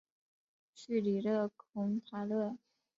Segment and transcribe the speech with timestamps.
[0.73, 2.57] 叙里勒孔塔勒。